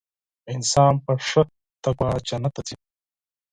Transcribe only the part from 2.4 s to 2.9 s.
ته ځي.